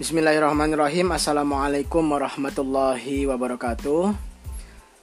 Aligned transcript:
Bismillahirrahmanirrahim. 0.00 1.12
Assalamualaikum 1.12 2.00
warahmatullahi 2.00 3.28
wabarakatuh. 3.28 4.16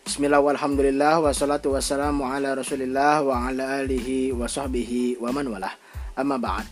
Bismillah 0.02 0.42
walhamdulillah 0.42 1.22
Wassalatu 1.22 1.78
wassalamu 1.78 2.26
ala 2.26 2.58
rasulillah 2.58 3.22
Wa 3.22 3.46
ala 3.46 3.78
alihi 3.86 4.34
wa 4.34 4.50
sahbihi 4.50 5.22
wa 5.22 5.30
man 5.30 5.54
walah. 5.54 5.70
Amma 6.18 6.42
ba'd. 6.42 6.66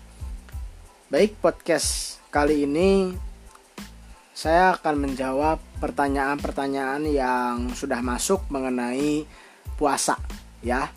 Baik 1.14 1.38
podcast 1.38 2.18
kali 2.34 2.66
ini 2.66 3.14
Saya 4.34 4.74
akan 4.74 5.06
menjawab 5.06 5.62
pertanyaan-pertanyaan 5.78 7.06
yang 7.06 7.78
sudah 7.78 8.02
masuk 8.02 8.42
mengenai 8.50 9.22
puasa 9.78 10.18
ya. 10.66 10.90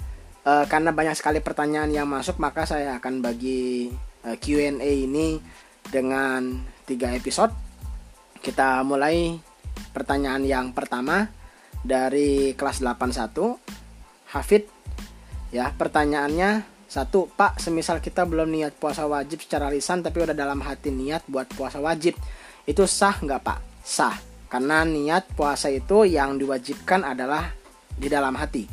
E, 0.48 0.64
Karena 0.64 0.96
banyak 0.96 1.12
sekali 1.12 1.44
pertanyaan 1.44 1.92
yang 1.92 2.08
masuk 2.08 2.40
Maka 2.40 2.64
saya 2.64 2.96
akan 2.96 3.20
bagi 3.20 3.92
e, 4.24 4.28
Q&A 4.40 4.80
ini 4.80 5.67
dengan 5.88 6.62
tiga 6.84 7.12
episode. 7.12 7.52
Kita 8.38 8.80
mulai 8.86 9.36
pertanyaan 9.92 10.44
yang 10.46 10.70
pertama 10.70 11.26
dari 11.82 12.52
kelas 12.54 12.82
81 12.82 13.34
Hafid 14.34 14.68
ya 15.48 15.72
pertanyaannya 15.72 16.78
satu 16.88 17.28
Pak 17.28 17.60
semisal 17.60 18.00
kita 18.00 18.24
belum 18.24 18.48
niat 18.48 18.76
puasa 18.76 19.04
wajib 19.04 19.44
secara 19.44 19.68
lisan 19.68 20.00
tapi 20.00 20.24
udah 20.24 20.36
dalam 20.36 20.60
hati 20.64 20.88
niat 20.92 21.24
buat 21.28 21.48
puasa 21.52 21.80
wajib 21.80 22.16
itu 22.64 22.82
sah 22.88 23.16
nggak 23.16 23.40
Pak 23.44 23.58
sah 23.84 24.16
karena 24.48 24.84
niat 24.84 25.28
puasa 25.36 25.68
itu 25.68 26.08
yang 26.08 26.40
diwajibkan 26.40 27.04
adalah 27.04 27.52
di 27.92 28.08
dalam 28.08 28.32
hati 28.36 28.64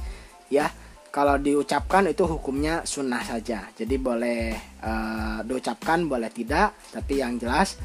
ya 0.48 0.68
kalau 1.16 1.40
diucapkan 1.40 2.12
itu 2.12 2.28
hukumnya 2.28 2.84
sunnah 2.84 3.24
saja. 3.24 3.72
Jadi 3.72 3.96
boleh 3.96 4.52
uh, 4.84 5.40
diucapkan 5.48 6.04
boleh 6.04 6.28
tidak. 6.28 6.76
Tapi 6.92 7.24
yang 7.24 7.40
jelas 7.40 7.80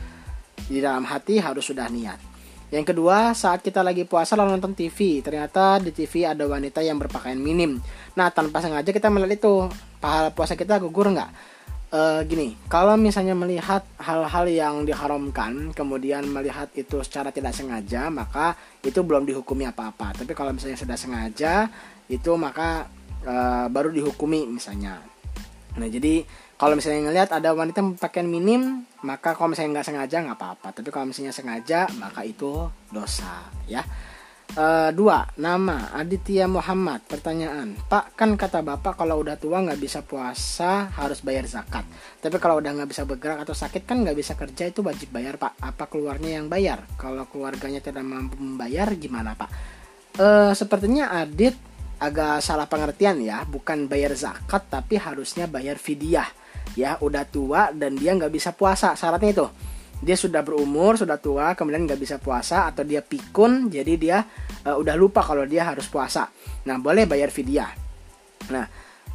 di 0.67 0.83
dalam 0.83 1.07
hati 1.07 1.39
harus 1.39 1.63
sudah 1.63 1.87
niat. 1.87 2.19
Yang 2.75 2.91
kedua 2.95 3.31
saat 3.35 3.63
kita 3.63 3.87
lagi 3.87 4.03
puasa 4.03 4.35
lalu 4.35 4.59
nonton 4.59 4.75
TV 4.75 5.23
ternyata 5.23 5.79
di 5.79 5.95
TV 5.95 6.27
ada 6.27 6.43
wanita 6.43 6.83
yang 6.83 6.99
berpakaian 6.99 7.39
minim. 7.39 7.79
Nah 8.19 8.35
tanpa 8.35 8.59
sengaja 8.59 8.91
kita 8.91 9.07
melihat 9.15 9.39
itu 9.39 9.55
pahala 10.03 10.35
puasa 10.35 10.59
kita 10.59 10.83
gugur 10.83 11.15
nggak? 11.15 11.31
Uh, 11.91 12.23
gini 12.23 12.55
kalau 12.71 12.95
misalnya 12.95 13.35
melihat 13.35 13.83
hal-hal 13.99 14.47
yang 14.47 14.87
diharamkan 14.87 15.75
kemudian 15.75 16.23
melihat 16.31 16.71
itu 16.79 17.03
secara 17.03 17.35
tidak 17.35 17.51
sengaja 17.51 18.07
maka 18.07 18.55
itu 18.87 19.03
belum 19.03 19.27
dihukumi 19.27 19.67
apa-apa. 19.67 20.19
Tapi 20.23 20.31
kalau 20.35 20.55
misalnya 20.55 20.79
sudah 20.79 20.95
sengaja 20.95 21.67
itu 22.07 22.31
maka 22.39 22.87
uh, 23.27 23.67
baru 23.69 23.93
dihukumi 23.93 24.47
misalnya. 24.49 25.01
Nah 25.77 25.89
jadi 25.89 26.25
kalau 26.61 26.77
misalnya 26.77 27.09
ngelihat 27.09 27.31
ada 27.33 27.57
wanita 27.57 27.81
pakaian 27.97 28.29
minim 28.29 28.85
maka 29.01 29.33
kalau 29.33 29.57
misalnya 29.57 29.81
nggak 29.81 29.89
sengaja 29.89 30.17
nggak 30.29 30.39
apa-apa. 30.39 30.69
Tapi 30.77 30.89
kalau 30.93 31.09
misalnya 31.09 31.33
sengaja 31.33 31.89
maka 31.97 32.21
itu 32.27 32.69
dosa 32.93 33.49
ya. 33.65 33.81
Uh, 34.51 34.91
dua 34.91 35.31
nama 35.39 35.95
Aditya 35.95 36.51
Muhammad. 36.51 37.07
Pertanyaan 37.07 37.79
Pak 37.87 38.19
kan 38.19 38.35
kata 38.35 38.67
bapak 38.67 38.99
kalau 38.99 39.23
udah 39.23 39.39
tua 39.39 39.63
nggak 39.63 39.79
bisa 39.79 40.03
puasa 40.03 40.91
harus 40.91 41.23
bayar 41.23 41.47
zakat. 41.47 41.87
Tapi 42.19 42.37
kalau 42.43 42.59
udah 42.59 42.75
nggak 42.83 42.91
bisa 42.91 43.07
bergerak 43.07 43.47
atau 43.47 43.55
sakit 43.55 43.87
kan 43.87 44.03
nggak 44.03 44.19
bisa 44.19 44.35
kerja 44.35 44.67
itu 44.67 44.83
wajib 44.83 45.15
bayar 45.15 45.39
pak. 45.39 45.55
Apa 45.63 45.87
keluarnya 45.87 46.43
yang 46.43 46.51
bayar? 46.51 46.83
Kalau 46.99 47.31
keluarganya 47.31 47.79
tidak 47.79 48.03
mampu 48.03 48.43
membayar 48.43 48.91
gimana 48.99 49.39
pak? 49.39 49.49
Uh, 50.19 50.51
sepertinya 50.53 51.15
Adit 51.15 51.55
agak 52.01 52.41
salah 52.41 52.65
pengertian 52.65 53.21
ya 53.21 53.45
bukan 53.45 53.85
bayar 53.85 54.17
zakat 54.17 54.73
tapi 54.73 54.97
harusnya 54.97 55.45
bayar 55.45 55.77
fidyah. 55.77 56.27
Ya 56.73 56.97
udah 56.97 57.29
tua 57.29 57.71
dan 57.77 58.01
dia 58.01 58.17
nggak 58.17 58.33
bisa 58.33 58.57
puasa 58.57 58.97
syaratnya 58.97 59.31
itu. 59.37 59.47
Dia 60.01 60.17
sudah 60.17 60.41
berumur 60.41 60.97
sudah 60.97 61.21
tua 61.21 61.53
kemudian 61.53 61.85
nggak 61.85 62.01
bisa 62.01 62.17
puasa 62.17 62.65
atau 62.65 62.89
dia 62.89 63.05
pikun 63.05 63.69
jadi 63.69 63.93
dia 64.01 64.19
uh, 64.65 64.81
udah 64.81 64.97
lupa 64.97 65.21
kalau 65.21 65.45
dia 65.45 65.69
harus 65.69 65.85
puasa. 65.93 66.33
Nah 66.65 66.81
boleh 66.81 67.05
bayar 67.05 67.29
fidyah. 67.29 67.69
Nah 68.49 68.65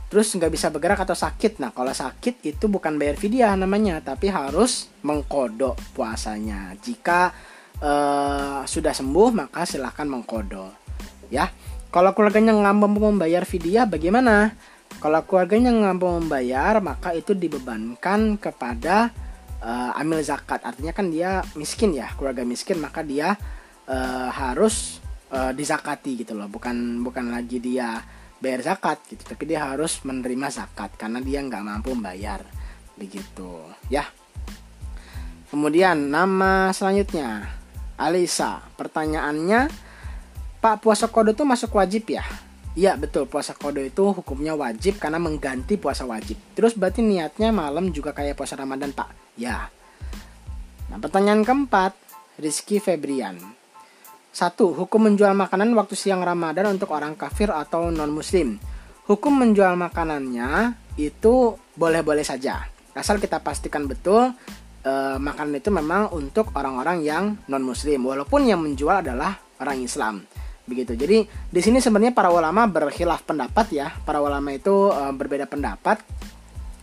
terus 0.05 0.29
nggak 0.37 0.53
bisa 0.53 0.69
bergerak 0.69 1.01
atau 1.01 1.17
sakit. 1.17 1.57
Nah 1.57 1.73
kalau 1.73 1.89
sakit 1.89 2.45
itu 2.45 2.69
bukan 2.69 3.01
bayar 3.01 3.17
fidyah 3.17 3.57
namanya 3.57 3.97
tapi 4.05 4.29
harus 4.29 4.93
mengkodok 5.01 5.73
puasanya. 5.97 6.77
Jika 6.77 7.33
uh, 7.81 8.61
sudah 8.61 8.93
sembuh 8.93 9.29
maka 9.33 9.65
silahkan 9.65 10.05
mengkodok. 10.05 10.85
Ya 11.33 11.49
kalau 11.95 12.11
keluarganya 12.11 12.51
nggak 12.51 12.75
mampu 12.75 12.99
membayar 12.99 13.47
fidyah 13.47 13.87
bagaimana? 13.87 14.51
Kalau 14.99 15.23
keluarganya 15.23 15.71
nggak 15.71 15.95
mampu 15.95 16.07
membayar, 16.11 16.83
maka 16.83 17.15
itu 17.15 17.31
dibebankan 17.31 18.35
kepada 18.35 19.15
uh, 19.63 19.95
amil 19.95 20.19
zakat. 20.19 20.59
Artinya 20.67 20.91
kan 20.91 21.07
dia 21.07 21.39
miskin 21.55 21.95
ya, 21.95 22.11
keluarga 22.19 22.43
miskin, 22.43 22.83
maka 22.83 22.99
dia 22.99 23.39
uh, 23.87 24.27
harus 24.27 24.99
uh, 25.31 25.55
dizakati 25.55 26.27
gitu 26.27 26.35
loh. 26.35 26.51
Bukan 26.51 26.99
bukan 26.99 27.31
lagi 27.31 27.63
dia 27.63 28.03
bayar 28.43 28.75
zakat 28.75 28.99
gitu, 29.07 29.23
tapi 29.23 29.47
dia 29.47 29.63
harus 29.63 30.03
menerima 30.03 30.51
zakat 30.51 30.99
karena 30.99 31.23
dia 31.23 31.39
nggak 31.47 31.63
mampu 31.63 31.95
membayar 31.95 32.43
begitu 32.99 33.71
ya. 33.87 34.03
Kemudian 35.47 36.11
nama 36.11 36.75
selanjutnya 36.75 37.47
Alisa. 37.95 38.59
Pertanyaannya 38.75 39.84
Pak 40.65 40.81
puasa 40.81 41.05
kode 41.05 41.37
itu 41.37 41.45
masuk 41.45 41.77
wajib 41.77 42.09
ya? 42.09 42.25
Iya 42.73 42.97
betul 42.97 43.29
puasa 43.29 43.53
kode 43.53 43.85
itu 43.85 44.01
hukumnya 44.01 44.57
wajib 44.57 44.97
karena 44.97 45.21
mengganti 45.21 45.77
puasa 45.77 46.09
wajib. 46.09 46.41
Terus 46.57 46.73
berarti 46.73 47.05
niatnya 47.05 47.53
malam 47.53 47.93
juga 47.93 48.17
kayak 48.17 48.33
puasa 48.33 48.57
Ramadan 48.57 48.89
pak? 48.89 49.13
Ya. 49.37 49.69
Nah 50.89 50.97
pertanyaan 50.97 51.45
keempat 51.45 51.93
Rizky 52.41 52.81
Febrian. 52.81 53.37
Satu, 54.33 54.73
hukum 54.73 55.05
menjual 55.05 55.37
makanan 55.37 55.69
waktu 55.77 55.93
siang 55.93 56.25
Ramadan 56.25 56.73
untuk 56.73 56.97
orang 56.97 57.13
kafir 57.13 57.53
atau 57.53 57.93
non 57.93 58.09
muslim. 58.09 58.57
Hukum 59.05 59.37
menjual 59.37 59.77
makanannya 59.77 60.73
itu 60.97 61.61
boleh-boleh 61.77 62.25
saja. 62.25 62.65
Asal 62.97 63.21
kita 63.21 63.37
pastikan 63.37 63.85
betul 63.85 64.33
e, 64.81 64.93
makanan 65.21 65.61
itu 65.61 65.69
memang 65.69 66.09
untuk 66.09 66.49
orang-orang 66.57 67.05
yang 67.05 67.37
non 67.53 67.61
muslim 67.61 68.01
walaupun 68.01 68.49
yang 68.49 68.65
menjual 68.65 69.05
adalah 69.05 69.37
orang 69.61 69.85
Islam 69.85 70.25
begitu. 70.65 70.97
Jadi 70.97 71.25
di 71.29 71.61
sini 71.61 71.77
sebenarnya 71.79 72.13
para 72.13 72.33
ulama 72.33 72.65
berkhilaf 72.65 73.23
pendapat 73.23 73.65
ya. 73.71 73.87
Para 74.03 74.19
ulama 74.19 74.51
itu 74.51 74.91
e, 74.91 75.03
berbeda 75.13 75.45
pendapat. 75.45 76.01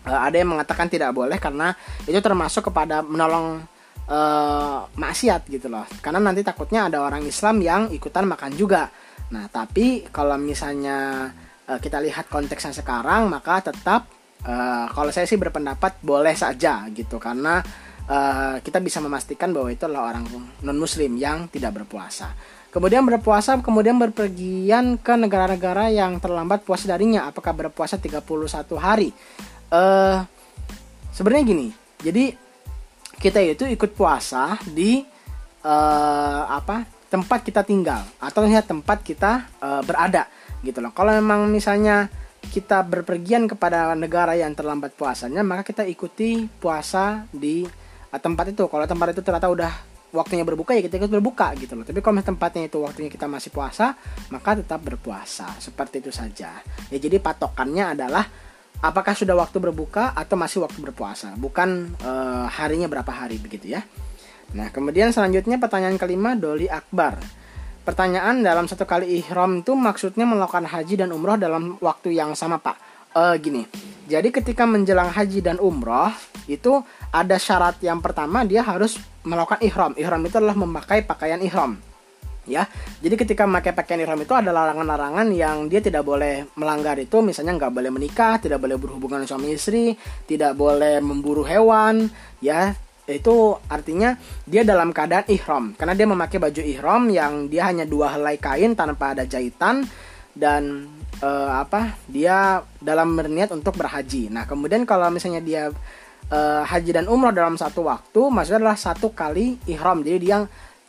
E, 0.06 0.10
ada 0.10 0.34
yang 0.38 0.54
mengatakan 0.54 0.86
tidak 0.86 1.10
boleh 1.12 1.36
karena 1.36 1.74
itu 2.06 2.18
termasuk 2.22 2.70
kepada 2.70 3.02
menolong 3.02 3.60
e, 4.06 4.18
maksiat 4.94 5.50
gitu 5.50 5.66
loh. 5.66 5.84
Karena 6.00 6.22
nanti 6.22 6.46
takutnya 6.46 6.86
ada 6.86 7.02
orang 7.02 7.26
Islam 7.26 7.58
yang 7.60 7.90
ikutan 7.90 8.24
makan 8.24 8.54
juga. 8.54 8.88
Nah, 9.34 9.50
tapi 9.50 10.06
kalau 10.14 10.38
misalnya 10.38 11.30
e, 11.66 11.72
kita 11.82 11.98
lihat 11.98 12.30
konteksnya 12.30 12.72
sekarang 12.72 13.26
maka 13.26 13.66
tetap 13.74 14.06
e, 14.46 14.54
kalau 14.94 15.10
saya 15.10 15.26
sih 15.26 15.38
berpendapat 15.38 15.98
boleh 16.06 16.38
saja 16.38 16.86
gitu 16.94 17.18
karena 17.18 17.58
e, 18.06 18.18
kita 18.62 18.78
bisa 18.78 19.02
memastikan 19.02 19.50
bahwa 19.50 19.74
itu 19.74 19.90
adalah 19.90 20.14
orang 20.14 20.30
non 20.62 20.78
muslim 20.78 21.18
yang 21.18 21.50
tidak 21.50 21.82
berpuasa. 21.82 22.61
Kemudian 22.72 23.04
berpuasa, 23.04 23.60
kemudian 23.60 24.00
berpergian 24.00 24.96
ke 24.96 25.12
negara-negara 25.12 25.92
yang 25.92 26.16
terlambat 26.16 26.64
puasa 26.64 26.88
darinya. 26.88 27.28
Apakah 27.28 27.52
berpuasa 27.52 28.00
31 28.00 28.24
hari? 28.80 29.12
Uh, 29.68 30.24
Sebenarnya 31.12 31.44
gini, 31.44 31.68
jadi 32.00 32.32
kita 33.20 33.44
itu 33.44 33.68
ikut 33.68 33.92
puasa 33.92 34.56
di 34.64 35.04
uh, 35.60 36.42
apa 36.48 36.88
tempat 37.12 37.44
kita 37.44 37.60
tinggal 37.60 38.00
atau 38.16 38.48
lihat 38.48 38.64
tempat 38.64 39.04
kita 39.04 39.44
uh, 39.60 39.84
berada 39.84 40.24
gitu 40.64 40.80
loh. 40.80 40.88
Kalau 40.96 41.12
memang 41.12 41.52
misalnya 41.52 42.08
kita 42.48 42.80
berpergian 42.80 43.44
kepada 43.44 43.92
negara 43.92 44.32
yang 44.32 44.56
terlambat 44.56 44.96
puasanya, 44.96 45.44
maka 45.44 45.68
kita 45.68 45.84
ikuti 45.84 46.48
puasa 46.48 47.28
di 47.28 47.68
uh, 48.08 48.16
tempat 48.16 48.56
itu. 48.56 48.64
Kalau 48.64 48.88
tempat 48.88 49.12
itu 49.12 49.20
ternyata 49.20 49.52
udah 49.52 49.72
waktunya 50.12 50.44
berbuka 50.44 50.76
ya 50.76 50.84
kita 50.84 51.00
ikut 51.00 51.12
berbuka 51.12 51.56
gitu 51.58 51.74
loh. 51.74 51.84
Tapi 51.88 51.98
kalau 52.04 52.20
tempatnya 52.20 52.68
itu 52.68 52.78
waktunya 52.84 53.08
kita 53.08 53.26
masih 53.26 53.48
puasa, 53.48 53.96
maka 54.28 54.60
tetap 54.60 54.84
berpuasa. 54.84 55.48
Seperti 55.58 56.04
itu 56.04 56.12
saja. 56.12 56.60
Ya 56.92 56.98
jadi 57.00 57.18
patokannya 57.18 57.96
adalah 57.96 58.24
apakah 58.84 59.16
sudah 59.16 59.32
waktu 59.38 59.56
berbuka 59.62 60.12
atau 60.12 60.34
masih 60.36 60.66
waktu 60.66 60.78
berpuasa, 60.82 61.32
bukan 61.38 61.94
e, 61.96 62.12
harinya 62.50 62.90
berapa 62.90 63.08
hari 63.08 63.38
begitu 63.38 63.72
ya. 63.72 63.80
Nah, 64.52 64.68
kemudian 64.68 65.14
selanjutnya 65.14 65.56
pertanyaan 65.56 65.96
kelima 65.96 66.36
Doli 66.36 66.68
Akbar. 66.68 67.16
Pertanyaan 67.82 68.44
dalam 68.44 68.68
satu 68.68 68.84
kali 68.84 69.18
ihram 69.18 69.64
itu 69.64 69.72
maksudnya 69.72 70.28
melakukan 70.28 70.68
haji 70.68 71.02
dan 71.02 71.10
umroh 71.10 71.40
dalam 71.40 71.80
waktu 71.80 72.14
yang 72.14 72.36
sama, 72.36 72.60
Pak. 72.60 72.76
E, 73.16 73.22
gini. 73.40 73.62
Jadi 74.10 74.28
ketika 74.28 74.68
menjelang 74.68 75.08
haji 75.14 75.40
dan 75.40 75.56
umroh 75.62 76.12
itu 76.46 76.82
ada 77.10 77.36
syarat 77.36 77.78
yang 77.84 78.00
pertama 78.00 78.42
dia 78.46 78.62
harus 78.62 78.98
melakukan 79.22 79.62
ihram. 79.62 79.92
Ihram 79.94 80.22
itu 80.26 80.36
adalah 80.38 80.56
memakai 80.58 81.06
pakaian 81.06 81.42
ihram. 81.42 81.78
Ya, 82.42 82.66
jadi 82.98 83.14
ketika 83.14 83.46
memakai 83.46 83.70
pakaian 83.70 84.02
ihram 84.02 84.18
itu 84.18 84.34
ada 84.34 84.50
larangan-larangan 84.50 85.30
yang 85.30 85.70
dia 85.70 85.78
tidak 85.78 86.02
boleh 86.02 86.50
melanggar 86.58 86.98
itu, 86.98 87.22
misalnya 87.22 87.54
nggak 87.54 87.70
boleh 87.70 87.90
menikah, 87.94 88.42
tidak 88.42 88.58
boleh 88.58 88.74
berhubungan 88.82 89.22
suami 89.22 89.54
istri, 89.54 89.94
tidak 90.26 90.58
boleh 90.58 90.98
memburu 90.98 91.46
hewan, 91.46 92.10
ya, 92.42 92.74
itu 93.06 93.58
artinya 93.66 94.14
dia 94.46 94.62
dalam 94.62 94.94
keadaan 94.94 95.26
ihram 95.26 95.64
karena 95.74 95.94
dia 95.94 96.06
memakai 96.06 96.38
baju 96.38 96.62
ihram 96.62 97.02
yang 97.10 97.50
dia 97.50 97.66
hanya 97.66 97.82
dua 97.82 98.14
helai 98.14 98.38
kain 98.38 98.78
tanpa 98.78 99.18
ada 99.18 99.26
jahitan 99.26 99.82
dan 100.32 100.86
uh, 101.18 101.60
apa 101.60 101.98
dia 102.06 102.62
dalam 102.78 103.18
berniat 103.18 103.50
untuk 103.50 103.74
berhaji. 103.74 104.30
Nah 104.30 104.46
kemudian 104.46 104.86
kalau 104.86 105.10
misalnya 105.10 105.42
dia 105.42 105.74
uh, 106.32 106.64
haji 106.64 106.96
dan 106.96 107.06
umroh 107.06 107.30
dalam 107.30 107.60
satu 107.60 107.84
waktu 107.84 108.32
maksudnya 108.32 108.64
adalah 108.64 108.78
satu 108.80 109.12
kali 109.12 109.60
ihram 109.68 110.00
jadi 110.00 110.18
dia 110.18 110.38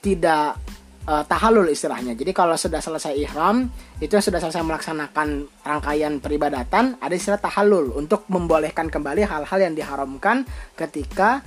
tidak 0.04 0.60
uh, 1.08 1.24
tahalul 1.24 1.68
istilahnya. 1.68 2.16
Jadi 2.16 2.32
kalau 2.32 2.56
sudah 2.56 2.80
selesai 2.80 3.16
ihram, 3.16 3.68
itu 4.00 4.14
sudah 4.20 4.40
selesai 4.40 4.64
melaksanakan 4.64 5.48
rangkaian 5.64 6.20
peribadatan, 6.20 7.00
ada 7.00 7.14
istilah 7.14 7.40
tahalul 7.40 7.96
untuk 7.96 8.28
membolehkan 8.32 8.88
kembali 8.92 9.24
hal-hal 9.28 9.60
yang 9.60 9.74
diharamkan 9.76 10.48
ketika 10.76 11.44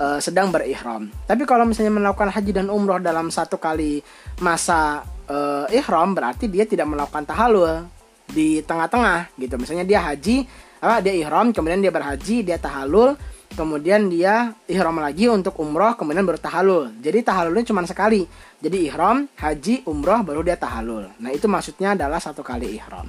uh, 0.00 0.18
sedang 0.20 0.52
berihram. 0.52 1.12
Tapi 1.28 1.44
kalau 1.44 1.68
misalnya 1.68 1.92
melakukan 1.92 2.32
haji 2.32 2.50
dan 2.52 2.68
umroh 2.72 3.00
dalam 3.00 3.28
satu 3.32 3.56
kali 3.60 4.00
masa 4.40 5.04
uh, 5.28 5.66
ihram, 5.72 6.16
berarti 6.16 6.48
dia 6.48 6.64
tidak 6.64 6.88
melakukan 6.88 7.24
tahalul 7.28 7.88
di 8.28 8.60
tengah-tengah 8.64 9.32
gitu. 9.40 9.56
Misalnya 9.56 9.84
dia 9.88 10.00
haji, 10.04 10.44
apa 10.84 11.00
dia 11.00 11.14
ihram, 11.16 11.50
kemudian 11.50 11.80
dia 11.80 11.92
berhaji, 11.92 12.44
dia 12.44 12.60
tahalul, 12.60 13.16
kemudian 13.56 14.12
dia 14.12 14.52
ihram 14.68 14.98
lagi 15.00 15.28
untuk 15.28 15.56
umroh 15.60 15.96
kemudian 15.96 16.24
baru 16.24 16.40
tahalul 16.40 16.92
jadi 17.00 17.24
tahalulnya 17.24 17.64
cuma 17.68 17.84
sekali. 17.88 18.26
Jadi 18.58 18.90
ihram 18.90 19.30
haji 19.38 19.86
umroh 19.86 20.26
baru 20.26 20.42
dia 20.42 20.58
tahalul 20.58 21.06
nah 21.22 21.30
itu 21.30 21.46
maksudnya 21.46 21.94
adalah 21.94 22.18
satu 22.18 22.42
kali 22.42 22.76
ihram. 22.76 23.08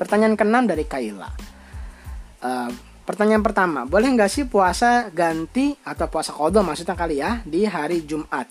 Pertanyaan 0.00 0.34
keenam 0.34 0.66
dari 0.66 0.82
Kaila. 0.88 1.30
Uh, 2.42 2.70
pertanyaan 3.06 3.44
pertama 3.44 3.86
boleh 3.86 4.10
nggak 4.14 4.30
sih 4.30 4.44
puasa 4.50 5.12
ganti 5.14 5.78
atau 5.86 6.10
puasa 6.10 6.34
kodo 6.34 6.62
maksudnya 6.66 6.98
kali 6.98 7.22
ya 7.22 7.44
di 7.46 7.62
hari 7.68 8.02
Jumat? 8.02 8.46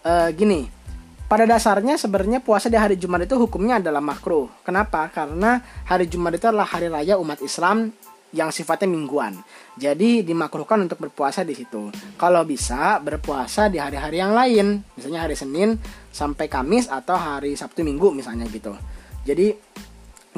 Uh, 0.00 0.32
gini 0.32 0.80
pada 1.30 1.46
dasarnya 1.46 1.94
sebenarnya 1.94 2.42
puasa 2.42 2.66
di 2.66 2.74
hari 2.74 2.98
Jumat 2.98 3.22
itu 3.22 3.38
hukumnya 3.38 3.78
adalah 3.78 4.02
makruh. 4.02 4.50
Kenapa? 4.66 5.06
Karena 5.14 5.62
hari 5.86 6.10
Jumat 6.10 6.34
itu 6.34 6.50
adalah 6.50 6.66
hari 6.66 6.90
raya 6.90 7.22
umat 7.22 7.38
Islam 7.38 7.94
yang 8.30 8.54
sifatnya 8.54 8.86
mingguan. 8.86 9.34
Jadi 9.74 10.22
dimakruhkan 10.22 10.78
untuk 10.82 11.02
berpuasa 11.02 11.42
di 11.42 11.54
situ. 11.54 11.90
Kalau 12.14 12.46
bisa 12.46 13.02
berpuasa 13.02 13.66
di 13.66 13.82
hari-hari 13.82 14.22
yang 14.22 14.32
lain, 14.34 14.82
misalnya 14.94 15.26
hari 15.26 15.34
Senin 15.34 15.78
sampai 16.14 16.46
Kamis 16.46 16.86
atau 16.86 17.18
hari 17.18 17.58
Sabtu 17.58 17.82
Minggu 17.82 18.14
misalnya 18.14 18.46
gitu. 18.50 18.74
Jadi 19.26 19.54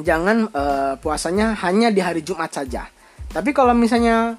jangan 0.01 0.49
uh, 0.49 0.93
puasanya 0.97 1.53
hanya 1.61 1.93
di 1.93 2.01
hari 2.01 2.25
Jumat 2.25 2.49
saja. 2.49 2.89
Tapi 3.29 3.49
kalau 3.53 3.73
misalnya 3.77 4.37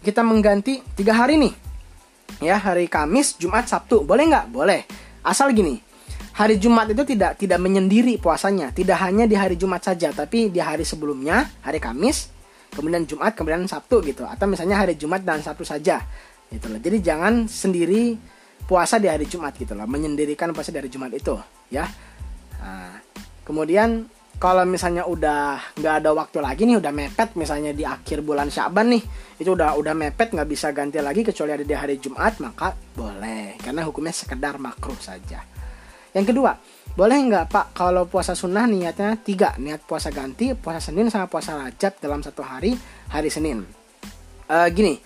kita 0.00 0.24
mengganti 0.24 0.80
tiga 0.96 1.12
hari 1.12 1.36
nih, 1.36 1.52
ya 2.40 2.56
hari 2.56 2.88
Kamis, 2.88 3.36
Jumat, 3.36 3.68
Sabtu, 3.68 4.04
boleh 4.04 4.24
nggak? 4.28 4.46
Boleh. 4.48 4.88
Asal 5.20 5.52
gini, 5.52 5.76
hari 6.32 6.56
Jumat 6.56 6.88
itu 6.88 7.04
tidak 7.04 7.36
tidak 7.36 7.60
menyendiri 7.60 8.16
puasanya, 8.16 8.72
tidak 8.72 8.96
hanya 9.04 9.28
di 9.28 9.36
hari 9.36 9.60
Jumat 9.60 9.84
saja, 9.84 10.08
tapi 10.08 10.48
di 10.48 10.56
hari 10.56 10.88
sebelumnya, 10.88 11.52
hari 11.60 11.76
Kamis, 11.76 12.32
kemudian 12.70 13.04
Jumat 13.04 13.34
kemudian 13.34 13.66
Sabtu 13.66 14.00
gitu. 14.06 14.24
Atau 14.24 14.46
misalnya 14.46 14.80
hari 14.80 14.94
Jumat 14.96 15.26
dan 15.26 15.42
Sabtu 15.42 15.66
saja 15.66 16.00
gitu 16.50 16.66
loh. 16.66 16.80
Jadi 16.80 16.98
jangan 17.02 17.46
sendiri 17.46 18.16
puasa 18.64 18.96
di 19.02 19.10
hari 19.10 19.26
Jumat 19.26 19.54
gitu 19.58 19.74
loh. 19.74 19.86
Menyendirikan 19.86 20.54
puasa 20.54 20.70
dari 20.70 20.86
Jumat 20.88 21.10
itu 21.14 21.34
ya. 21.68 21.86
Nah, 22.60 22.96
kemudian 23.44 24.06
kalau 24.40 24.64
misalnya 24.64 25.04
udah 25.04 25.76
nggak 25.76 25.94
ada 26.00 26.10
waktu 26.16 26.38
lagi 26.40 26.64
nih 26.64 26.80
udah 26.80 26.92
mepet 26.96 27.36
misalnya 27.36 27.76
di 27.76 27.84
akhir 27.84 28.24
bulan 28.24 28.48
Syaban 28.48 28.88
nih 28.96 29.04
itu 29.36 29.52
udah 29.52 29.76
udah 29.76 29.92
mepet 29.92 30.32
nggak 30.32 30.48
bisa 30.48 30.72
ganti 30.72 30.96
lagi 30.96 31.20
kecuali 31.20 31.52
ada 31.52 31.64
di 31.66 31.76
hari 31.76 32.00
Jumat 32.00 32.40
maka 32.40 32.72
boleh. 32.72 33.60
Karena 33.60 33.84
hukumnya 33.84 34.16
sekedar 34.16 34.56
makruh 34.56 34.96
saja. 34.96 35.44
Yang 36.10 36.34
kedua 36.34 36.56
boleh 36.98 37.16
nggak 37.30 37.46
Pak? 37.48 37.66
Kalau 37.72 38.04
puasa 38.10 38.34
sunnah 38.34 38.66
niatnya 38.66 39.14
tiga. 39.22 39.54
Niat 39.56 39.86
puasa 39.86 40.10
ganti 40.10 40.52
puasa 40.58 40.82
Senin 40.82 41.06
sama 41.06 41.30
puasa 41.30 41.54
Rajab 41.54 41.96
dalam 42.02 42.20
satu 42.20 42.42
hari 42.42 42.74
hari 43.08 43.30
Senin. 43.30 43.62
Uh, 44.50 44.66
gini 44.74 44.98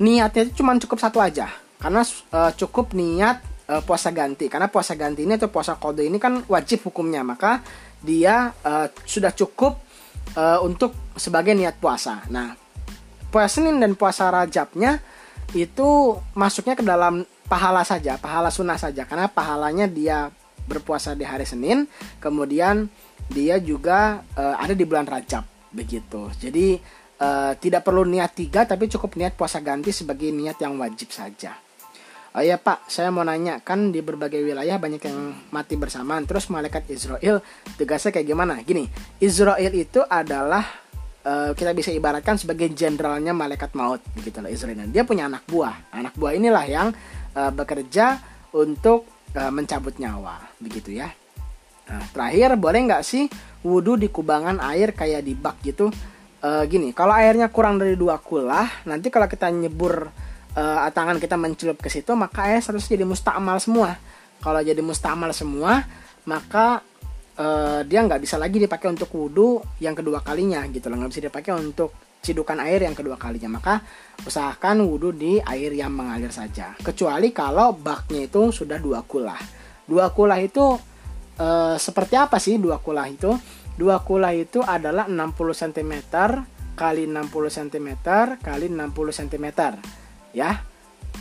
niatnya 0.00 0.44
itu 0.48 0.60
cuma 0.60 0.76
cukup 0.76 1.00
satu 1.00 1.18
aja. 1.18 1.48
Karena 1.80 2.04
uh, 2.04 2.52
cukup 2.52 2.92
niat 2.92 3.40
uh, 3.72 3.80
puasa 3.80 4.12
ganti. 4.12 4.52
Karena 4.52 4.68
puasa 4.68 4.92
ganti 4.94 5.24
ini 5.24 5.40
atau 5.40 5.48
puasa 5.48 5.80
kode 5.80 6.04
ini 6.04 6.20
kan 6.20 6.44
wajib 6.44 6.84
hukumnya. 6.84 7.24
Maka 7.24 7.64
dia 8.04 8.52
uh, 8.60 8.86
sudah 9.08 9.32
cukup 9.32 9.80
uh, 10.36 10.60
untuk 10.60 10.92
sebagai 11.16 11.56
niat 11.56 11.80
puasa. 11.80 12.20
Nah 12.28 12.52
puasa 13.32 13.60
Senin 13.60 13.80
dan 13.80 13.96
puasa 13.96 14.28
Rajabnya 14.28 15.00
itu 15.56 16.14
masuknya 16.36 16.78
ke 16.78 16.84
dalam 16.86 17.26
pahala 17.50 17.82
saja 17.82 18.20
pahala 18.20 18.52
sunnah 18.52 18.76
saja. 18.76 19.08
Karena 19.08 19.26
pahalanya 19.26 19.88
dia 19.88 20.28
berpuasa 20.66 21.16
di 21.16 21.24
hari 21.24 21.46
Senin, 21.46 21.88
kemudian 22.18 22.90
dia 23.30 23.56
juga 23.62 24.26
uh, 24.34 24.56
ada 24.58 24.74
di 24.74 24.82
bulan 24.82 25.06
Rajab 25.06 25.46
begitu. 25.70 26.28
Jadi 26.36 26.80
uh, 27.22 27.52
tidak 27.56 27.86
perlu 27.86 28.02
niat 28.02 28.34
tiga, 28.34 28.66
tapi 28.66 28.90
cukup 28.90 29.14
niat 29.14 29.38
puasa 29.38 29.62
ganti 29.62 29.94
sebagai 29.94 30.34
niat 30.34 30.58
yang 30.58 30.74
wajib 30.80 31.14
saja. 31.14 31.54
Oh 32.30 32.38
ya 32.38 32.62
Pak, 32.62 32.86
saya 32.86 33.10
mau 33.10 33.26
nanya 33.26 33.58
kan 33.58 33.90
di 33.90 33.98
berbagai 34.06 34.38
wilayah 34.38 34.78
banyak 34.78 35.02
yang 35.02 35.34
mati 35.50 35.74
bersamaan. 35.74 36.30
Terus 36.30 36.46
malaikat 36.46 36.86
Israel 36.86 37.42
tegasnya 37.74 38.14
kayak 38.14 38.26
gimana? 38.30 38.54
Gini, 38.62 38.86
Israel 39.18 39.74
itu 39.74 39.98
adalah 40.06 40.62
uh, 41.26 41.50
kita 41.58 41.74
bisa 41.74 41.90
ibaratkan 41.90 42.38
sebagai 42.38 42.70
jenderalnya 42.70 43.34
malaikat 43.34 43.74
maut, 43.74 43.98
begitu 44.14 44.38
lah 44.38 44.46
Israel. 44.46 44.78
Dia 44.94 45.02
punya 45.02 45.26
anak 45.26 45.42
buah. 45.50 45.90
Anak 45.90 46.14
buah 46.14 46.38
inilah 46.38 46.64
yang 46.70 46.88
uh, 47.34 47.50
bekerja 47.50 48.22
untuk 48.54 49.19
uh, 49.36 49.52
mencabut 49.52 49.94
nyawa 49.98 50.40
begitu 50.58 50.94
ya. 50.94 51.10
Nah, 51.90 52.06
terakhir 52.14 52.54
boleh 52.54 52.80
nggak 52.86 53.02
sih 53.02 53.26
wudhu 53.66 53.98
di 53.98 54.08
kubangan 54.08 54.62
air 54.62 54.94
kayak 54.94 55.26
di 55.26 55.34
bak 55.34 55.58
gitu? 55.66 55.90
Uh, 56.40 56.64
gini 56.64 56.96
kalau 56.96 57.12
airnya 57.12 57.52
kurang 57.52 57.76
dari 57.76 58.00
dua 58.00 58.16
kulah 58.16 58.64
nanti 58.88 59.12
kalau 59.12 59.28
kita 59.28 59.52
nyebur 59.52 60.08
uh, 60.56 60.88
tangan 60.88 61.20
kita 61.20 61.36
mencelup 61.36 61.76
ke 61.76 61.92
situ 61.92 62.16
maka 62.16 62.48
air 62.48 62.64
harus 62.64 62.86
jadi 62.88 63.04
mustamal 63.04 63.60
semua. 63.60 63.98
Kalau 64.40 64.60
jadi 64.64 64.80
mustamal 64.80 65.36
semua 65.36 65.84
maka 66.24 66.80
uh, 67.36 67.84
dia 67.84 68.00
nggak 68.00 68.24
bisa 68.24 68.40
lagi 68.40 68.56
dipakai 68.56 68.88
untuk 68.88 69.12
wudhu 69.12 69.60
yang 69.84 69.92
kedua 69.92 70.24
kalinya 70.24 70.64
gitu 70.72 70.88
loh. 70.88 70.96
Nggak 70.96 71.10
bisa 71.12 71.22
dipakai 71.28 71.52
untuk 71.58 72.09
cidukan 72.20 72.60
air 72.60 72.84
yang 72.84 72.94
kedua 72.94 73.16
kalinya. 73.16 73.60
Maka 73.60 73.80
usahakan 74.24 74.84
wudhu 74.84 75.16
di 75.16 75.40
air 75.40 75.72
yang 75.72 75.92
mengalir 75.92 76.30
saja. 76.30 76.76
Kecuali 76.78 77.32
kalau 77.32 77.74
baknya 77.74 78.28
itu 78.28 78.52
sudah 78.52 78.76
dua 78.76 79.02
kulah. 79.04 79.40
Dua 79.88 80.12
kulah 80.12 80.38
itu 80.38 80.78
e, 81.40 81.48
seperti 81.80 82.14
apa 82.14 82.36
sih 82.36 82.60
dua 82.60 82.78
kulah 82.78 83.08
itu? 83.08 83.32
Dua 83.74 84.04
kulah 84.04 84.36
itu 84.36 84.60
adalah 84.60 85.08
60 85.08 85.32
cm 85.32 85.92
kali 86.76 87.08
60 87.08 87.28
cm 87.32 87.88
kali 88.40 88.66
60 88.72 89.20
cm 89.20 89.46
ya 90.32 90.64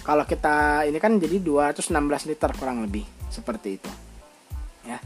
kalau 0.04 0.24
kita 0.24 0.88
ini 0.88 0.96
kan 0.96 1.20
jadi 1.20 1.44
216 1.44 1.92
liter 2.30 2.52
kurang 2.56 2.84
lebih 2.84 3.04
seperti 3.28 3.80
itu. 3.80 3.92
Ya. 4.88 5.00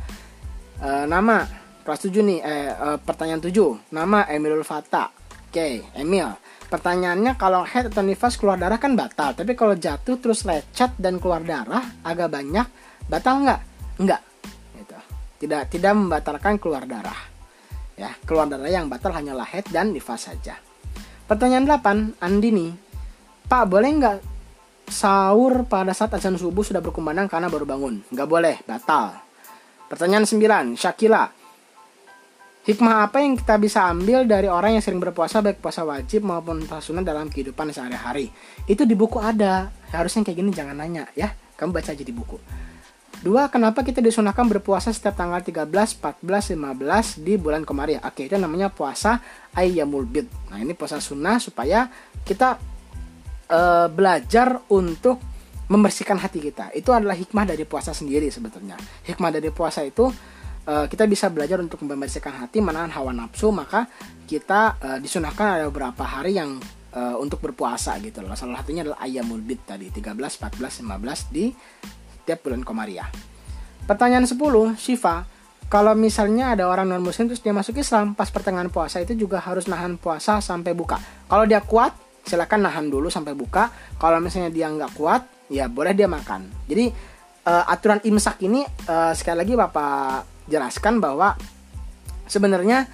E, 0.82 0.90
nama 1.10 1.46
kelas 1.84 2.08
7 2.08 2.24
nih 2.24 2.40
eh, 2.40 2.72
e, 2.74 2.88
pertanyaan 3.02 3.42
7 3.42 3.94
nama 3.94 4.26
Emilul 4.30 4.64
Fata 4.64 5.23
Oke, 5.54 5.86
Emil. 5.94 6.34
Pertanyaannya 6.66 7.38
kalau 7.38 7.62
head 7.62 7.94
atau 7.94 8.02
nifas 8.02 8.42
keluar 8.42 8.58
darah 8.58 8.82
kan 8.82 8.98
batal, 8.98 9.38
tapi 9.38 9.54
kalau 9.54 9.78
jatuh 9.78 10.18
terus 10.18 10.50
lecet 10.50 10.98
dan 10.98 11.22
keluar 11.22 11.46
darah 11.46 11.94
agak 12.02 12.34
banyak, 12.34 12.66
batal 13.06 13.46
nggak? 13.46 13.62
Nggak. 14.02 14.22
Gitu. 14.82 14.98
Tidak 15.46 15.70
tidak 15.70 15.94
membatalkan 15.94 16.58
keluar 16.58 16.90
darah. 16.90 17.30
Ya, 17.94 18.18
keluar 18.26 18.50
darah 18.50 18.66
yang 18.66 18.90
batal 18.90 19.14
hanyalah 19.14 19.46
head 19.46 19.70
dan 19.70 19.94
nifas 19.94 20.26
saja. 20.26 20.58
Pertanyaan 21.30 21.70
8, 21.70 22.18
Andini. 22.18 22.74
Pak, 23.46 23.70
boleh 23.70 23.94
nggak 23.94 24.18
sahur 24.90 25.70
pada 25.70 25.94
saat 25.94 26.18
azan 26.18 26.34
subuh 26.34 26.66
sudah 26.66 26.82
berkumandang 26.82 27.30
karena 27.30 27.46
baru 27.46 27.70
bangun? 27.70 28.02
Nggak 28.10 28.26
boleh, 28.26 28.58
batal. 28.66 29.22
Pertanyaan 29.86 30.26
9, 30.26 30.82
Syakila. 30.82 31.43
Hikmah 32.64 33.12
apa 33.12 33.20
yang 33.20 33.36
kita 33.36 33.60
bisa 33.60 33.92
ambil 33.92 34.24
dari 34.24 34.48
orang 34.48 34.80
yang 34.80 34.84
sering 34.84 35.04
berpuasa 35.04 35.44
baik 35.44 35.60
puasa 35.60 35.84
wajib 35.84 36.24
maupun 36.24 36.64
puasa 36.64 36.80
sunnah 36.80 37.04
dalam 37.04 37.28
kehidupan 37.28 37.76
sehari-hari? 37.76 38.32
Itu 38.64 38.88
di 38.88 38.96
buku 38.96 39.20
ada. 39.20 39.68
Harusnya 39.92 40.24
kayak 40.24 40.38
gini 40.40 40.50
jangan 40.56 40.80
nanya 40.80 41.12
ya. 41.12 41.36
Kamu 41.60 41.76
baca 41.76 41.92
aja 41.92 42.00
di 42.00 42.16
buku. 42.16 42.40
Dua, 43.20 43.52
kenapa 43.52 43.84
kita 43.84 44.00
disunahkan 44.00 44.48
berpuasa 44.48 44.96
setiap 44.96 45.16
tanggal 45.16 45.44
13, 45.44 45.68
14, 46.00 46.56
15 46.56 47.24
di 47.24 47.36
bulan 47.36 47.68
Komariah? 47.68 48.04
Oke, 48.04 48.32
itu 48.32 48.36
namanya 48.40 48.72
puasa 48.72 49.20
Ayyamul 49.56 50.08
Bid. 50.08 50.28
Nah, 50.48 50.60
ini 50.60 50.72
puasa 50.72 51.04
sunnah 51.04 51.40
supaya 51.44 51.88
kita 52.24 52.60
uh, 53.52 53.88
belajar 53.92 54.60
untuk 54.72 55.20
membersihkan 55.68 56.20
hati 56.20 56.40
kita. 56.44 56.72
Itu 56.76 56.92
adalah 56.92 57.16
hikmah 57.16 57.48
dari 57.48 57.64
puasa 57.64 57.96
sendiri 57.96 58.28
sebetulnya. 58.28 58.76
Hikmah 59.08 59.32
dari 59.32 59.52
puasa 59.56 59.84
itu 59.88 60.12
uh, 60.68 60.86
kita 60.88 61.08
bisa 61.08 61.28
belajar 61.32 61.60
untuk 61.60 61.84
membersihkan 61.84 62.34
hati 62.44 62.60
menahan 62.60 62.92
hawa 62.92 63.12
nafsu 63.12 63.52
maka 63.52 63.88
kita 64.28 64.78
uh, 64.80 64.98
disunahkan 65.00 65.60
ada 65.60 65.66
beberapa 65.68 66.04
hari 66.04 66.40
yang 66.40 66.60
uh, 66.96 67.16
untuk 67.20 67.44
berpuasa 67.44 67.98
gitu 68.00 68.24
loh. 68.24 68.34
Salah 68.38 68.62
satunya 68.62 68.86
adalah 68.88 69.00
ayamul 69.04 69.44
bid 69.44 69.66
tadi 69.68 69.90
13, 69.90 70.16
14, 70.16 70.86
15 70.86 71.36
di 71.36 71.52
tiap 72.24 72.40
bulan 72.46 72.64
Komariah. 72.64 73.10
Pertanyaan 73.84 74.24
10, 74.24 74.40
Syifa, 74.80 75.28
kalau 75.68 75.92
misalnya 75.98 76.56
ada 76.56 76.72
orang 76.72 76.88
non 76.88 77.04
muslim 77.04 77.28
terus 77.28 77.44
dia 77.44 77.52
masuk 77.52 77.76
Islam 77.82 78.16
pas 78.16 78.32
pertengahan 78.32 78.72
puasa 78.72 79.04
itu 79.04 79.18
juga 79.18 79.44
harus 79.44 79.68
nahan 79.68 80.00
puasa 80.00 80.40
sampai 80.40 80.72
buka. 80.72 81.02
Kalau 81.28 81.44
dia 81.44 81.60
kuat, 81.60 81.92
silakan 82.24 82.70
nahan 82.70 82.88
dulu 82.88 83.12
sampai 83.12 83.36
buka. 83.36 83.68
Kalau 84.00 84.24
misalnya 84.24 84.54
dia 84.54 84.72
nggak 84.72 84.96
kuat, 84.96 85.28
ya 85.52 85.68
boleh 85.68 85.92
dia 85.92 86.08
makan. 86.08 86.48
Jadi 86.70 86.88
uh, 87.44 87.64
aturan 87.68 88.00
imsak 88.08 88.40
ini 88.48 88.64
uh, 88.88 89.12
sekali 89.12 89.44
lagi 89.44 89.54
Bapak 89.60 90.33
jelaskan 90.48 91.00
bahwa 91.00 91.36
sebenarnya 92.28 92.88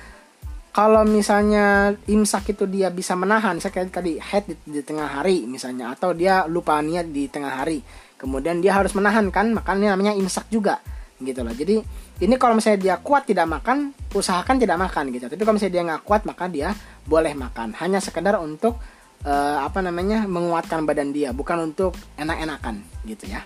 kalau 0.70 1.02
misalnya 1.04 1.98
imsak 2.06 2.54
itu 2.54 2.70
dia 2.70 2.94
bisa 2.94 3.18
menahan, 3.18 3.58
saya 3.58 3.84
tadi 3.90 4.22
head 4.22 4.46
di, 4.46 4.56
di 4.70 4.82
tengah 4.86 5.20
hari 5.20 5.44
misalnya, 5.50 5.92
atau 5.98 6.14
dia 6.14 6.46
lupa 6.46 6.78
niat 6.80 7.10
di 7.10 7.26
tengah 7.26 7.60
hari, 7.60 7.82
kemudian 8.22 8.62
dia 8.62 8.78
harus 8.78 8.94
menahan 8.94 9.34
kan, 9.34 9.50
makanya 9.50 9.98
namanya 9.98 10.14
imsak 10.14 10.46
juga, 10.54 10.78
gitu 11.20 11.42
loh. 11.42 11.52
Jadi 11.52 11.82
ini 12.22 12.36
kalau 12.38 12.54
misalnya 12.54 12.80
dia 12.80 12.96
kuat 13.02 13.26
tidak 13.26 13.50
makan, 13.50 13.92
usahakan 14.14 14.56
tidak 14.62 14.78
makan 14.78 15.10
gitu. 15.10 15.26
Tapi 15.26 15.42
kalau 15.42 15.56
misalnya 15.58 15.74
dia 15.74 15.84
nggak 15.90 16.04
kuat, 16.06 16.22
maka 16.30 16.46
dia 16.48 16.70
boleh 17.04 17.34
makan. 17.34 17.74
Hanya 17.82 17.98
sekedar 17.98 18.38
untuk 18.38 18.78
uh, 19.26 19.60
apa 19.66 19.82
namanya 19.82 20.30
menguatkan 20.30 20.86
badan 20.86 21.12
dia, 21.12 21.34
bukan 21.34 21.74
untuk 21.74 21.98
enak-enakan 22.16 22.80
gitu 23.10 23.26
ya. 23.26 23.42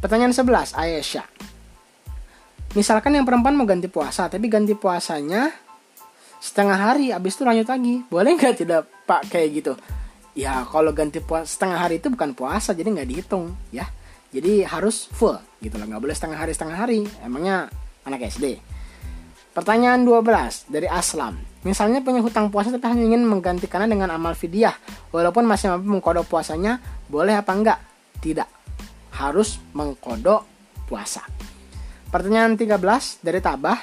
Pertanyaan 0.00 0.32
11, 0.32 0.72
Aisyah. 0.74 1.53
Misalkan 2.74 3.14
yang 3.14 3.22
perempuan 3.22 3.54
mau 3.54 3.62
ganti 3.62 3.86
puasa, 3.86 4.26
tapi 4.26 4.50
ganti 4.50 4.74
puasanya 4.74 5.46
setengah 6.42 6.74
hari 6.74 7.14
habis 7.14 7.38
itu 7.38 7.46
lanjut 7.46 7.70
lagi. 7.70 8.02
Boleh 8.10 8.34
nggak 8.34 8.54
tidak 8.58 8.90
pak? 9.06 9.30
Kayak 9.30 9.48
gitu. 9.62 9.72
Ya 10.34 10.66
kalau 10.66 10.90
ganti 10.90 11.22
puasa 11.22 11.46
setengah 11.46 11.78
hari 11.78 12.02
itu 12.02 12.10
bukan 12.10 12.34
puasa 12.34 12.74
jadi 12.74 12.90
nggak 12.90 13.08
dihitung 13.08 13.54
ya. 13.70 13.86
Jadi 14.34 14.66
harus 14.66 15.06
full 15.06 15.38
gitu 15.62 15.78
loh. 15.78 15.86
Nggak 15.86 16.02
boleh 16.02 16.14
setengah 16.18 16.38
hari 16.42 16.50
setengah 16.50 16.76
hari. 16.82 17.06
Emangnya 17.22 17.70
anak 18.02 18.26
SD 18.26 18.58
pertanyaan 19.54 20.02
12 20.02 20.66
dari 20.66 20.90
Aslam. 20.90 21.38
Misalnya 21.62 22.02
punya 22.02 22.18
hutang 22.20 22.50
puasa 22.50 22.74
tapi 22.74 22.90
hanya 22.90 23.14
ingin 23.14 23.22
menggantikannya 23.22 23.86
dengan 23.86 24.10
amal 24.10 24.34
fidyah. 24.34 24.74
Walaupun 25.14 25.46
masih 25.46 25.70
mampu 25.70 25.86
mengkodok 25.94 26.26
puasanya 26.26 26.82
boleh 27.06 27.38
apa 27.38 27.54
enggak? 27.54 27.78
Tidak. 28.18 28.50
Harus 29.14 29.62
mengkodok 29.78 30.42
puasa 30.90 31.22
pertanyaan 32.14 32.54
13 32.54 33.26
dari 33.26 33.42
Tabah 33.42 33.78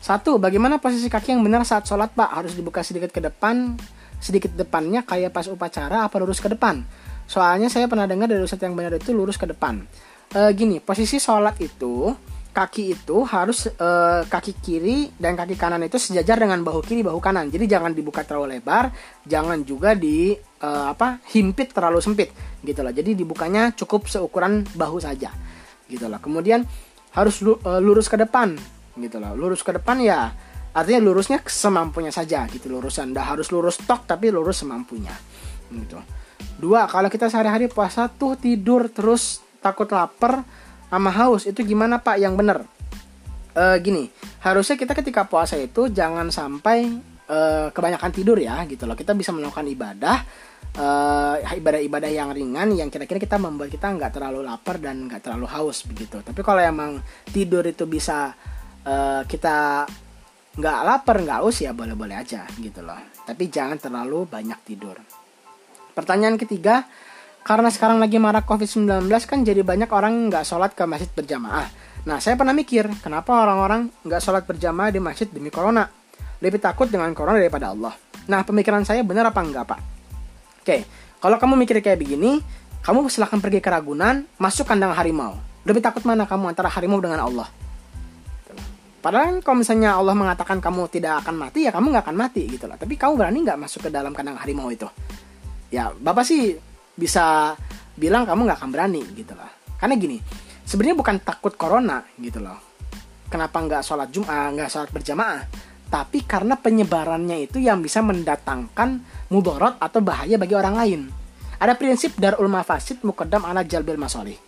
satu, 0.00 0.40
bagaimana 0.40 0.80
posisi 0.80 1.12
kaki 1.12 1.36
yang 1.36 1.44
benar 1.44 1.60
saat 1.68 1.84
sholat 1.84 2.16
pak? 2.16 2.32
Harus 2.32 2.56
dibuka 2.56 2.80
sedikit 2.80 3.12
ke 3.12 3.20
depan, 3.20 3.76
sedikit 4.16 4.48
depannya 4.56 5.04
kayak 5.04 5.28
pas 5.28 5.44
upacara 5.44 6.08
apa 6.08 6.16
lurus 6.16 6.40
ke 6.40 6.48
depan? 6.48 6.80
Soalnya 7.28 7.68
saya 7.68 7.84
pernah 7.84 8.08
dengar 8.08 8.26
dari 8.26 8.40
ustadz 8.40 8.64
yang 8.64 8.72
benar 8.72 8.96
itu 8.96 9.12
lurus 9.12 9.36
ke 9.36 9.44
depan. 9.44 9.84
E, 10.32 10.40
gini, 10.56 10.80
posisi 10.80 11.20
sholat 11.20 11.60
itu 11.60 12.10
kaki 12.50 12.96
itu 12.96 13.22
harus 13.28 13.68
e, 13.70 13.88
kaki 14.24 14.52
kiri 14.64 15.12
dan 15.20 15.36
kaki 15.36 15.54
kanan 15.54 15.84
itu 15.84 16.00
sejajar 16.00 16.40
dengan 16.40 16.64
bahu 16.64 16.80
kiri 16.80 17.04
bahu 17.04 17.20
kanan. 17.20 17.52
Jadi 17.52 17.68
jangan 17.68 17.92
dibuka 17.92 18.24
terlalu 18.24 18.56
lebar, 18.56 18.90
jangan 19.28 19.60
juga 19.68 19.92
di 19.92 20.32
e, 20.34 20.68
apa 20.90 21.20
himpit 21.28 21.76
terlalu 21.76 22.00
sempit 22.00 22.32
gitu 22.64 22.80
loh. 22.80 22.90
Jadi 22.90 23.14
dibukanya 23.14 23.76
cukup 23.76 24.08
seukuran 24.08 24.64
bahu 24.74 24.96
saja 24.96 25.28
gitu 25.90 26.06
loh. 26.06 26.22
Kemudian 26.22 26.62
harus 27.10 27.42
lurus 27.82 28.06
ke 28.06 28.14
depan 28.14 28.54
gitu 28.98 29.18
loh 29.22 29.34
lurus 29.34 29.62
ke 29.62 29.74
depan 29.74 29.98
ya 29.98 30.30
artinya 30.70 31.02
lurusnya 31.02 31.42
semampunya 31.50 32.14
saja 32.14 32.46
gitu. 32.46 32.70
Lurusan. 32.70 33.10
Dah 33.10 33.34
harus 33.34 33.50
lurus 33.50 33.82
tok 33.82 34.06
tapi 34.06 34.30
lurus 34.30 34.62
semampunya 34.62 35.10
gitu. 35.70 35.98
Dua 36.58 36.86
kalau 36.86 37.10
kita 37.10 37.26
sehari-hari 37.26 37.66
puasa 37.66 38.06
tuh 38.06 38.38
tidur 38.38 38.86
terus 38.86 39.42
takut 39.58 39.90
lapar 39.90 40.46
sama 40.86 41.10
haus 41.10 41.46
itu 41.46 41.66
gimana 41.66 41.98
pak? 41.98 42.22
Yang 42.22 42.34
bener. 42.38 42.58
E, 43.50 43.64
gini 43.82 44.06
harusnya 44.46 44.78
kita 44.78 44.94
ketika 44.94 45.26
puasa 45.26 45.58
itu 45.58 45.90
jangan 45.90 46.30
sampai 46.30 46.86
e, 47.26 47.38
kebanyakan 47.74 48.10
tidur 48.14 48.38
ya 48.38 48.62
gitu 48.70 48.86
loh. 48.86 48.94
Kita 48.94 49.10
bisa 49.10 49.34
melakukan 49.34 49.66
ibadah 49.66 50.22
ibadah 50.70 51.56
ibadah-ibadah 51.58 52.10
yang 52.10 52.30
ringan 52.30 52.68
yang 52.78 52.88
kira-kira 52.88 53.18
kita 53.18 53.36
membuat 53.42 53.74
kita 53.74 53.90
nggak 53.90 54.14
terlalu 54.14 54.46
lapar 54.46 54.78
dan 54.78 55.10
nggak 55.10 55.22
terlalu 55.26 55.46
haus 55.50 55.82
begitu. 55.82 56.22
Tapi 56.22 56.40
kalau 56.46 56.62
emang 56.62 57.02
tidur 57.26 57.66
itu 57.66 57.90
bisa 57.90 58.30
uh, 58.86 59.22
kita 59.26 59.86
nggak 60.50 60.78
lapar 60.86 61.16
nggak 61.22 61.38
haus 61.42 61.62
ya 61.62 61.74
boleh-boleh 61.74 62.14
aja 62.14 62.46
gitu 62.62 62.86
loh. 62.86 62.98
Tapi 63.26 63.50
jangan 63.50 63.82
terlalu 63.82 64.30
banyak 64.30 64.58
tidur. 64.62 64.94
Pertanyaan 65.90 66.38
ketiga 66.38 66.86
karena 67.42 67.72
sekarang 67.72 67.98
lagi 67.98 68.20
marak 68.22 68.46
covid-19 68.46 69.10
kan 69.26 69.42
jadi 69.42 69.66
banyak 69.66 69.90
orang 69.90 70.30
nggak 70.30 70.46
sholat 70.46 70.70
ke 70.78 70.86
masjid 70.86 71.10
berjamaah. 71.10 71.66
Nah 72.06 72.22
saya 72.22 72.38
pernah 72.38 72.54
mikir 72.54 72.86
kenapa 73.02 73.42
orang-orang 73.42 73.90
nggak 74.06 74.22
sholat 74.22 74.46
berjamaah 74.46 74.94
di 74.94 75.02
masjid 75.02 75.26
demi 75.26 75.50
corona? 75.50 75.90
Lebih 76.40 76.62
takut 76.62 76.86
dengan 76.86 77.10
corona 77.12 77.42
daripada 77.42 77.74
Allah. 77.74 77.92
Nah 78.30 78.46
pemikiran 78.46 78.86
saya 78.86 79.02
benar 79.02 79.28
apa 79.34 79.42
enggak 79.42 79.66
pak 79.66 79.99
oke 80.60 80.76
kalau 81.20 81.36
kamu 81.36 81.54
mikir 81.64 81.80
kayak 81.80 82.00
begini 82.00 82.40
kamu 82.80 83.08
silahkan 83.12 83.40
pergi 83.40 83.60
ke 83.60 83.68
Ragunan 83.68 84.24
masuk 84.40 84.68
kandang 84.68 84.92
harimau 84.96 85.36
lebih 85.64 85.84
takut 85.84 86.04
mana 86.04 86.24
kamu 86.24 86.52
antara 86.52 86.72
harimau 86.72 87.00
dengan 87.00 87.20
Allah 87.20 87.48
Padahal 89.00 89.40
kalau 89.40 89.64
misalnya 89.64 89.96
Allah 89.96 90.12
mengatakan 90.12 90.60
kamu 90.60 90.92
tidak 90.92 91.24
akan 91.24 91.40
mati 91.40 91.64
ya 91.64 91.72
kamu 91.72 91.88
nggak 91.88 92.04
akan 92.04 92.16
mati 92.20 92.44
gitu 92.44 92.68
lah. 92.68 92.76
Tapi 92.76 93.00
kamu 93.00 93.16
berani 93.16 93.38
nggak 93.48 93.56
masuk 93.56 93.88
ke 93.88 93.90
dalam 93.90 94.12
kandang 94.12 94.36
harimau 94.36 94.68
itu? 94.68 94.84
Ya 95.72 95.88
bapak 95.88 96.20
sih 96.28 96.60
bisa 96.92 97.56
bilang 97.96 98.28
kamu 98.28 98.44
nggak 98.44 98.60
akan 98.60 98.70
berani 98.70 99.00
gitu 99.16 99.32
lah. 99.32 99.48
Karena 99.80 99.96
gini, 99.96 100.20
sebenarnya 100.68 100.96
bukan 101.00 101.16
takut 101.24 101.56
corona 101.56 102.04
gitu 102.20 102.44
loh. 102.44 102.60
Kenapa 103.32 103.56
nggak 103.64 103.80
sholat 103.80 104.12
Jumat, 104.12 104.52
nggak 104.52 104.68
sholat 104.68 104.90
berjamaah? 104.92 105.48
Tapi 105.90 106.22
karena 106.22 106.54
penyebarannya 106.54 107.50
itu 107.50 107.58
yang 107.58 107.82
bisa 107.82 107.98
mendatangkan 108.00 109.02
mudarat 109.34 109.74
atau 109.82 109.98
bahaya 109.98 110.38
bagi 110.38 110.54
orang 110.54 110.74
lain. 110.78 111.00
Ada 111.58 111.74
prinsip 111.74 112.14
darul 112.16 112.46
mafasid 112.46 113.02
mukaddam 113.02 113.42
ala 113.42 113.66
jalbil 113.66 113.98
masolih 113.98 114.38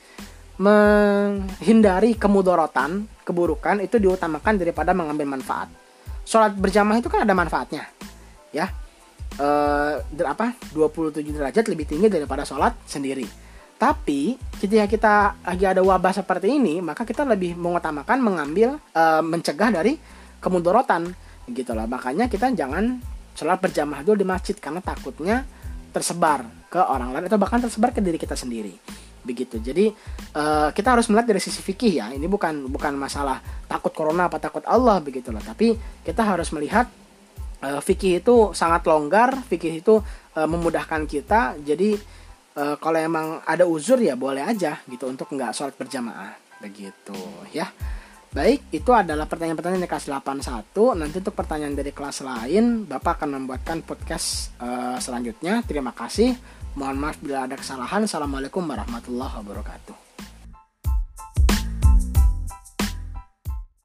menghindari 0.61 2.15
kemudorotan, 2.15 3.09
keburukan 3.25 3.81
itu 3.81 3.97
diutamakan 3.97 4.61
daripada 4.61 4.93
mengambil 4.93 5.27
manfaat. 5.39 5.67
Sholat 6.23 6.55
berjamaah 6.55 7.03
itu 7.03 7.09
kan 7.09 7.25
ada 7.25 7.35
manfaatnya, 7.35 7.89
ya. 8.55 8.69
E, 9.33 9.49
apa 10.23 10.55
27 10.77 11.25
derajat 11.25 11.65
lebih 11.67 11.89
tinggi 11.89 12.07
daripada 12.13 12.45
sholat 12.45 12.77
sendiri. 12.85 13.25
Tapi 13.81 14.39
ketika 14.63 14.87
kita 14.87 15.15
lagi 15.43 15.67
ada 15.67 15.83
wabah 15.83 16.15
seperti 16.15 16.55
ini, 16.55 16.79
maka 16.79 17.03
kita 17.03 17.27
lebih 17.27 17.59
mengutamakan 17.59 18.23
mengambil 18.23 18.79
e, 18.93 19.03
mencegah 19.25 19.73
dari 19.73 19.99
kemudorotan, 20.39 21.11
gitu 21.51 21.73
lah. 21.75 21.91
Makanya 21.91 22.31
kita 22.31 22.53
jangan 22.55 23.01
sholat 23.33 23.59
berjamaah 23.59 24.05
dulu 24.05 24.23
di 24.23 24.27
masjid 24.29 24.55
karena 24.55 24.79
takutnya 24.85 25.43
tersebar 25.93 26.45
ke 26.73 26.81
orang 26.81 27.13
lain 27.13 27.29
atau 27.29 27.41
bahkan 27.41 27.61
tersebar 27.61 27.93
ke 27.93 28.01
diri 28.01 28.17
kita 28.17 28.37
sendiri. 28.37 28.73
Begitu. 29.23 29.63
Jadi 29.63 29.93
uh, 30.35 30.75
kita 30.75 30.99
harus 30.99 31.07
melihat 31.13 31.31
dari 31.31 31.41
sisi 31.43 31.61
fikih 31.63 32.03
ya. 32.03 32.07
Ini 32.11 32.27
bukan 32.27 32.67
bukan 32.67 32.97
masalah 32.97 33.39
takut 33.69 33.93
corona 33.95 34.27
apa 34.27 34.43
takut 34.43 34.65
Allah 34.67 34.99
begitu 34.99 35.31
loh 35.31 35.43
tapi 35.43 35.77
kita 36.03 36.27
harus 36.27 36.51
melihat 36.51 36.91
uh, 37.63 37.79
fikih 37.79 38.25
itu 38.25 38.51
sangat 38.57 38.83
longgar 38.89 39.47
fikih 39.47 39.85
itu 39.85 40.03
uh, 40.35 40.49
memudahkan 40.49 41.07
kita. 41.07 41.61
Jadi 41.63 41.95
uh, 42.59 42.77
kalau 42.81 42.99
emang 42.99 43.27
ada 43.47 43.69
uzur 43.69 44.01
ya 44.03 44.19
boleh 44.19 44.43
aja 44.43 44.81
gitu 44.91 45.07
untuk 45.07 45.31
nggak 45.31 45.55
sholat 45.55 45.77
berjamaah. 45.79 46.35
Begitu 46.63 47.19
ya 47.55 47.71
Baik, 48.33 48.65
itu 48.73 48.89
adalah 48.97 49.29
pertanyaan-pertanyaan 49.29 49.85
dari 49.85 49.93
kelas 49.93 50.09
81. 50.09 50.97
Nanti 50.97 51.21
untuk 51.21 51.37
pertanyaan 51.37 51.77
dari 51.77 51.93
kelas 51.93 52.25
lain, 52.25 52.89
Bapak 52.89 53.21
akan 53.21 53.45
membuatkan 53.45 53.85
podcast 53.85 54.57
uh, 54.57 54.97
selanjutnya. 54.97 55.61
Terima 55.69 55.93
kasih. 55.93 56.33
Mohon 56.73 56.97
maaf 56.97 57.21
bila 57.21 57.45
ada 57.45 57.61
kesalahan. 57.61 58.09
Assalamualaikum 58.09 58.65
warahmatullahi 58.65 59.37
wabarakatuh. 59.37 60.12